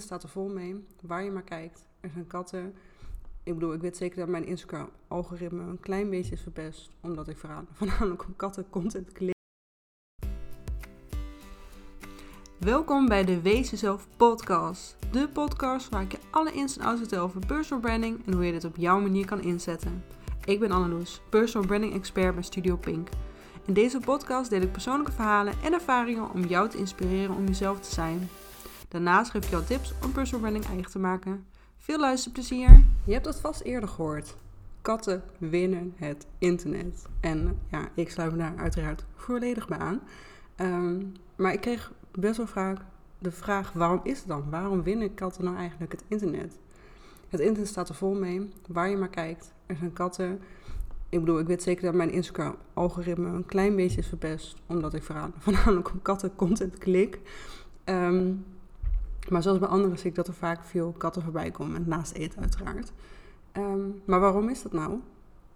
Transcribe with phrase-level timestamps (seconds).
[0.00, 0.84] staat er vol mee.
[1.02, 1.86] Waar je maar kijkt.
[2.00, 2.74] Er zijn katten.
[3.42, 6.90] Ik bedoel, ik weet zeker dat mijn Instagram-algoritme een klein beetje is verpest.
[7.00, 7.36] Omdat ik
[7.72, 9.36] voornamelijk op katten content klik.
[12.58, 14.96] Welkom bij de Wees Jezelf podcast.
[15.12, 18.44] De podcast waar ik je alle ins en outs vertel over personal branding en hoe
[18.44, 20.04] je dit op jouw manier kan inzetten.
[20.44, 23.08] Ik ben Anneloes, personal branding expert bij Studio Pink.
[23.66, 27.80] In deze podcast deel ik persoonlijke verhalen en ervaringen om jou te inspireren om jezelf
[27.80, 28.28] te zijn.
[28.88, 31.46] Daarnaast geef ik jou tips om personal branding eigen te maken.
[31.78, 32.84] Veel luisterplezier!
[33.04, 34.36] Je hebt het vast eerder gehoord.
[34.82, 37.06] Katten winnen het internet.
[37.20, 40.00] En ja, ik sluit me daar uiteraard volledig bij aan.
[40.56, 41.02] Ehm,
[41.36, 42.80] maar ik kreeg best wel vaak
[43.18, 44.50] de vraag: waarom is het dan?
[44.50, 46.58] Waarom winnen katten nou eigenlijk het internet?
[47.28, 49.52] Het internet staat er vol mee, waar je maar kijkt.
[49.66, 50.40] Er zijn katten.
[51.08, 55.02] Ik bedoel, ik weet zeker dat mijn Instagram-algoritme een klein beetje is verpest, omdat ik
[55.38, 57.20] voornamelijk op katten content klik.
[57.84, 58.32] Ehm,
[59.30, 62.40] maar zoals bij anderen zie ik dat er vaak veel katten voorbij komen, naast eten
[62.40, 62.92] uiteraard.
[63.52, 65.00] Ehm, maar waarom is dat nou?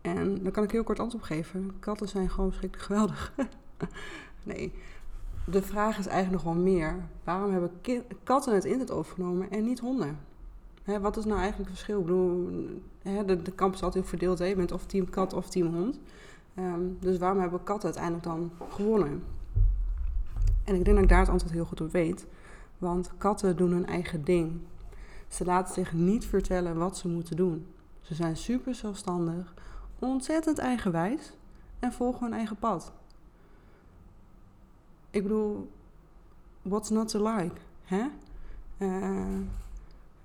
[0.00, 1.72] En daar kan ik heel kort antwoord op geven.
[1.80, 3.32] Katten zijn gewoon verschrikkelijk geweldig.
[4.52, 4.72] nee,
[5.46, 6.96] de vraag is eigenlijk nog wel meer.
[7.24, 7.70] Waarom hebben
[8.22, 10.18] katten het internet overgenomen en niet honden?
[10.82, 12.00] Hè, wat is nou eigenlijk het verschil?
[12.00, 12.50] Ik bedoel,
[13.02, 14.38] hè, de, kamp is altijd verdeeld.
[14.38, 14.44] Hè?
[14.44, 16.00] Je bent of team kat of team hond.
[16.54, 19.22] Ehm, dus waarom hebben katten uiteindelijk dan gewonnen?
[20.64, 22.26] En ik denk dat ik daar het antwoord heel goed op weet.
[22.82, 24.60] Want katten doen hun eigen ding.
[25.28, 27.66] Ze laten zich niet vertellen wat ze moeten doen.
[28.00, 29.54] Ze zijn super zelfstandig,
[29.98, 31.32] ontzettend eigenwijs
[31.78, 32.92] en volgen hun eigen pad.
[35.10, 35.70] Ik bedoel,
[36.62, 37.54] what's not to like?
[37.84, 38.04] Hè?
[38.78, 39.38] Uh,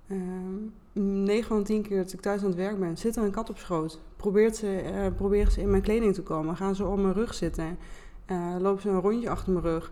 [0.08, 0.17] uh,
[0.94, 3.50] 9 van 10 keer dat ik thuis aan het werk ben, zit er een kat
[3.50, 4.00] op schoot.
[4.16, 6.55] Probeert ze, uh, proberen ze in mijn kleding te komen.
[6.55, 7.78] Gaan ze op mijn rug zitten.
[8.28, 9.91] Uh, lopen ze een rondje achter mijn rug.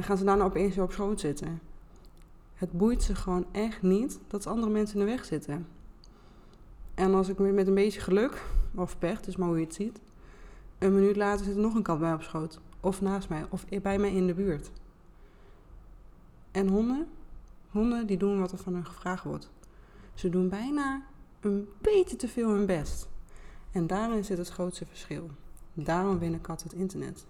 [0.00, 1.60] Gaan ze daarna opeens weer op schoot zitten.
[2.54, 5.66] Het boeit ze gewoon echt niet dat andere mensen in de weg zitten.
[6.94, 10.00] En als ik met een beetje geluk, of pech, dus maar hoe je het ziet,
[10.78, 12.60] een minuut later zit er nog een kat bij op schoot.
[12.80, 14.70] Of naast mij, of bij mij in de buurt.
[16.50, 17.08] En honden?
[17.70, 19.50] Honden die doen wat er van hen gevraagd wordt.
[20.14, 21.02] Ze doen bijna
[21.40, 23.08] een beetje te veel hun best.
[23.72, 25.30] En daarin zit het grootste verschil.
[25.72, 27.26] Daarom winnen katten het internet.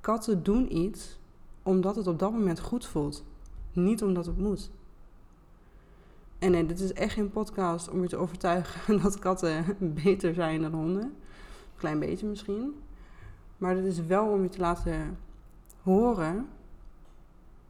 [0.00, 1.18] Katten doen iets
[1.62, 3.24] omdat het op dat moment goed voelt.
[3.72, 4.70] Niet omdat het moet.
[6.38, 10.62] En nee, dit is echt geen podcast om je te overtuigen dat katten beter zijn
[10.62, 11.16] dan honden.
[11.76, 12.74] Klein beetje misschien.
[13.58, 15.18] Maar dit is wel om je te laten
[15.82, 16.48] horen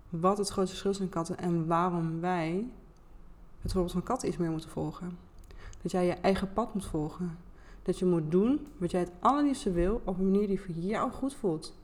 [0.09, 2.66] wat het grootste verschil is in katten en waarom wij
[3.60, 5.19] het voorbeeld van katten iets meer moeten volgen.
[5.83, 7.39] Dat jij je eigen pad moet volgen.
[7.83, 11.10] Dat je moet doen wat jij het allerliefste wil op een manier die voor jou
[11.12, 11.75] goed voelt.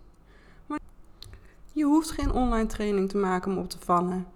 [1.77, 4.27] Je hoeft geen online training te maken om op te vallen.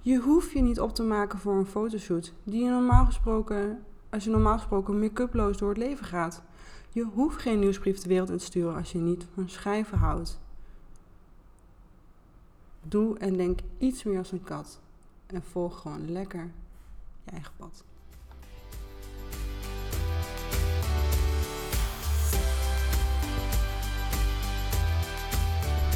[0.00, 4.24] Je hoeft je niet op te maken voor een fotoshoot die je normaal gesproken, als
[4.24, 6.42] je normaal gesproken make-uploos door het leven gaat.
[6.90, 10.40] Je hoeft geen nieuwsbrief de wereld in te sturen als je niet van schrijven houdt.
[12.82, 14.80] Doe en denk iets meer als een kat.
[15.26, 16.50] En volg gewoon lekker
[17.24, 17.84] je eigen pad.